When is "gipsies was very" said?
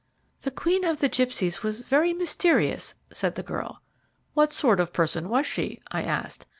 1.09-2.11